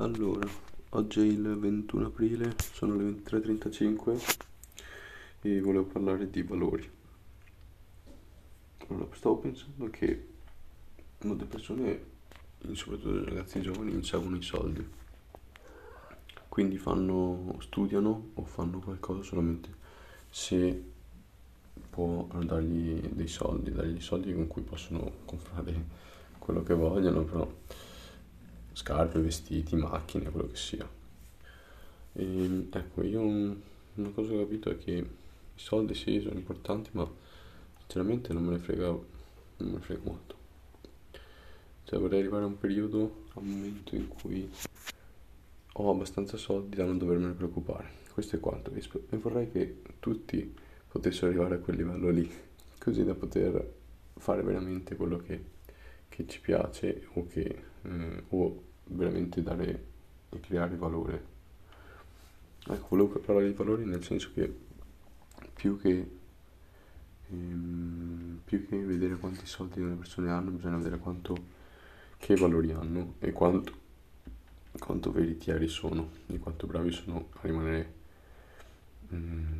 Allora, 0.00 0.48
oggi 0.90 1.18
è 1.18 1.24
il 1.24 1.58
21 1.58 2.06
aprile, 2.06 2.54
sono 2.72 2.94
le 2.94 3.02
23.35 3.02 4.36
e 5.42 5.60
volevo 5.60 5.86
parlare 5.86 6.30
di 6.30 6.40
valori. 6.44 6.88
Allora, 8.86 9.08
stavo 9.10 9.38
pensando 9.38 9.90
che 9.90 10.26
molte 11.22 11.46
persone, 11.46 12.00
soprattutto 12.74 13.18
i 13.18 13.24
ragazzi 13.24 13.60
giovani, 13.60 13.92
inseguono 13.92 14.36
i 14.36 14.42
soldi. 14.42 14.88
Quindi 16.48 16.78
fanno, 16.78 17.56
studiano 17.58 18.30
o 18.34 18.44
fanno 18.44 18.78
qualcosa 18.78 19.24
solamente 19.24 19.68
se 20.30 20.80
può 21.90 22.24
dargli 22.44 23.00
dei 23.00 23.26
soldi, 23.26 23.72
dargli 23.72 24.00
soldi 24.00 24.32
con 24.32 24.46
cui 24.46 24.62
possono 24.62 25.10
comprare 25.24 25.86
quello 26.38 26.62
che 26.62 26.74
vogliono, 26.74 27.24
però 27.24 27.52
scarpe, 28.78 29.18
vestiti, 29.18 29.74
macchine, 29.74 30.30
quello 30.30 30.46
che 30.46 30.56
sia. 30.56 30.88
E, 32.12 32.68
ecco, 32.70 33.02
io 33.02 33.22
una 33.22 34.10
cosa 34.14 34.28
che 34.28 34.36
ho 34.36 34.38
capito 34.38 34.70
è 34.70 34.78
che 34.78 34.92
i 34.92 35.06
soldi 35.56 35.94
sì 35.94 36.20
sono 36.20 36.36
importanti, 36.36 36.90
ma 36.92 37.08
sinceramente 37.78 38.32
non 38.32 38.44
me 38.44 38.52
ne 38.52 38.58
frega, 38.58 38.86
non 38.86 39.04
me 39.56 39.72
ne 39.72 39.80
frega 39.80 40.00
molto. 40.04 40.36
Cioè 41.84 41.98
vorrei 41.98 42.20
arrivare 42.20 42.44
a 42.44 42.46
un 42.46 42.58
periodo, 42.58 43.24
a 43.34 43.40
un 43.40 43.48
momento 43.48 43.96
in 43.96 44.06
cui 44.06 44.48
ho 45.72 45.90
abbastanza 45.90 46.36
soldi 46.36 46.76
da 46.76 46.84
non 46.84 46.98
dovermene 46.98 47.32
preoccupare. 47.32 47.90
Questo 48.12 48.36
è 48.36 48.40
quanto. 48.40 48.72
E 48.72 49.16
vorrei 49.16 49.50
che 49.50 49.82
tutti 49.98 50.54
potessero 50.86 51.26
arrivare 51.26 51.56
a 51.56 51.58
quel 51.58 51.76
livello 51.76 52.10
lì, 52.10 52.30
così 52.78 53.02
da 53.02 53.14
poter 53.14 53.74
fare 54.18 54.42
veramente 54.42 54.94
quello 54.94 55.16
che, 55.16 55.42
che 56.08 56.28
ci 56.28 56.40
piace 56.40 57.08
o 57.14 57.26
che 57.26 57.62
eh, 57.82 58.22
o 58.28 58.66
veramente 58.88 59.42
dare 59.42 59.84
e 60.30 60.40
creare 60.40 60.76
valore. 60.76 61.36
Ecco, 62.66 62.86
volevo 62.90 63.18
parlare 63.18 63.48
di 63.48 63.54
valori 63.54 63.84
nel 63.84 64.04
senso 64.04 64.30
che 64.34 64.66
più 65.54 65.78
che, 65.78 66.10
ehm, 67.30 68.40
più 68.44 68.66
che 68.66 68.84
vedere 68.84 69.16
quanti 69.16 69.46
soldi 69.46 69.82
le 69.82 69.94
persone 69.94 70.30
hanno, 70.30 70.50
bisogna 70.50 70.76
vedere 70.76 70.98
quanto, 70.98 71.36
che 72.18 72.34
valori 72.34 72.72
hanno 72.72 73.14
e 73.18 73.32
quanto, 73.32 73.72
quanto 74.78 75.12
veritieri 75.12 75.68
sono 75.68 76.10
e 76.26 76.38
quanto 76.38 76.66
bravi 76.66 76.92
sono 76.92 77.28
a 77.32 77.40
rimanere 77.42 77.94
mm, 79.14 79.58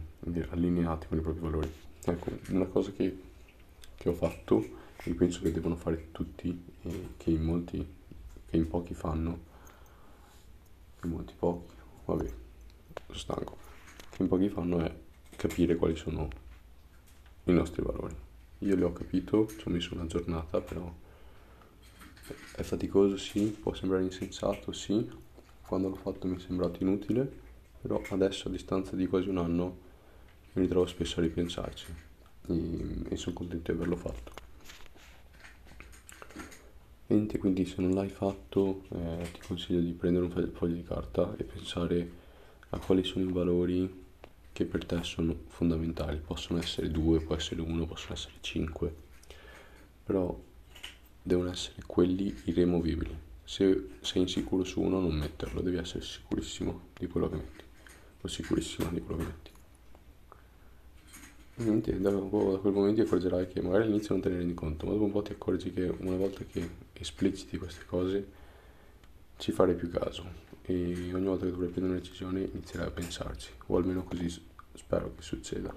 allineati 0.50 1.06
con 1.06 1.18
i 1.18 1.22
propri 1.22 1.40
valori. 1.40 1.72
Ecco, 2.04 2.30
una 2.50 2.66
cosa 2.66 2.92
che, 2.92 3.18
che 3.96 4.08
ho 4.08 4.14
fatto 4.14 4.76
e 5.04 5.14
penso 5.14 5.40
che 5.40 5.52
devono 5.52 5.76
fare 5.76 6.08
tutti 6.12 6.64
e 6.82 7.08
che 7.16 7.30
in 7.30 7.42
molti 7.42 7.96
che 8.48 8.56
in 8.56 8.68
pochi 8.68 8.94
fanno, 8.94 9.38
in 11.02 11.10
molti 11.10 11.34
pochi, 11.38 11.74
vabbè, 12.04 12.32
sono 13.06 13.18
stanco, 13.18 13.56
che 14.10 14.22
in 14.22 14.28
pochi 14.28 14.48
fanno 14.48 14.80
è 14.80 14.94
capire 15.36 15.76
quali 15.76 15.96
sono 15.96 16.28
i 17.44 17.52
nostri 17.52 17.82
valori. 17.82 18.14
Io 18.60 18.74
li 18.74 18.82
ho 18.82 18.92
capito, 18.92 19.46
ci 19.46 19.66
ho 19.66 19.70
messo 19.70 19.94
una 19.94 20.06
giornata, 20.06 20.60
però 20.60 20.92
è 22.56 22.62
faticoso, 22.62 23.16
sì, 23.16 23.56
può 23.60 23.72
sembrare 23.74 24.02
insensato, 24.02 24.72
sì, 24.72 25.08
quando 25.66 25.88
l'ho 25.88 25.96
fatto 25.96 26.26
mi 26.26 26.36
è 26.36 26.40
sembrato 26.40 26.82
inutile, 26.82 27.30
però 27.80 28.02
adesso 28.10 28.48
a 28.48 28.50
distanza 28.50 28.96
di 28.96 29.06
quasi 29.06 29.28
un 29.28 29.38
anno 29.38 29.78
mi 30.54 30.62
ritrovo 30.62 30.86
spesso 30.86 31.20
a 31.20 31.22
ripensarci 31.22 31.86
e, 32.48 32.96
e 33.10 33.16
sono 33.16 33.34
contento 33.34 33.70
di 33.70 33.76
averlo 33.76 33.96
fatto. 33.96 34.47
Niente, 37.10 37.38
quindi 37.38 37.64
se 37.64 37.80
non 37.80 37.92
l'hai 37.92 38.10
fatto 38.10 38.82
eh, 38.90 39.30
ti 39.32 39.40
consiglio 39.46 39.80
di 39.80 39.92
prendere 39.92 40.26
un 40.26 40.50
foglio 40.52 40.74
di 40.74 40.82
carta 40.82 41.34
e 41.38 41.44
pensare 41.44 42.10
a 42.68 42.78
quali 42.78 43.02
sono 43.02 43.24
i 43.24 43.32
valori 43.32 44.04
che 44.52 44.66
per 44.66 44.84
te 44.84 45.02
sono 45.04 45.34
fondamentali. 45.46 46.18
Possono 46.18 46.58
essere 46.58 46.90
due, 46.90 47.20
può 47.20 47.34
essere 47.34 47.62
uno, 47.62 47.86
possono 47.86 48.12
essere 48.12 48.34
cinque, 48.40 48.94
però 50.04 50.38
devono 51.22 51.50
essere 51.50 51.82
quelli 51.86 52.34
irremovibili. 52.44 53.16
Se 53.42 53.88
sei 54.00 54.20
insicuro 54.20 54.64
su 54.64 54.82
uno 54.82 55.00
non 55.00 55.14
metterlo, 55.14 55.62
devi 55.62 55.78
essere 55.78 56.04
sicurissimo 56.04 56.88
di 56.98 57.06
quello 57.06 57.30
che 57.30 57.36
metti, 57.36 57.64
o 58.20 58.28
sicurissimo 58.28 58.90
di 58.90 59.00
quello 59.00 59.20
che 59.20 59.24
metti 59.24 59.57
niente, 61.58 62.00
da, 62.00 62.10
da 62.10 62.18
quel 62.18 62.72
momento 62.72 63.02
ti 63.02 63.06
accorgerai 63.06 63.48
che 63.48 63.60
magari 63.60 63.84
all'inizio 63.84 64.14
non 64.14 64.22
te 64.22 64.28
ne 64.28 64.36
rendi 64.38 64.54
conto, 64.54 64.86
ma 64.86 64.92
dopo 64.92 65.04
un 65.04 65.10
po' 65.12 65.22
ti 65.22 65.32
accorgi 65.32 65.72
che 65.72 65.92
una 65.98 66.16
volta 66.16 66.44
che 66.44 66.68
espliciti 66.92 67.58
queste 67.58 67.84
cose 67.86 68.26
ci 69.36 69.52
farei 69.52 69.74
più 69.74 69.90
caso 69.90 70.24
e 70.62 71.12
ogni 71.12 71.26
volta 71.26 71.44
che 71.44 71.50
dovrai 71.50 71.70
prendere 71.70 71.94
una 71.94 72.02
decisione 72.02 72.48
inizierai 72.52 72.88
a 72.88 72.90
pensarci, 72.90 73.50
o 73.66 73.76
almeno 73.76 74.04
così 74.04 74.28
spero 74.74 75.12
che 75.16 75.22
succeda. 75.22 75.74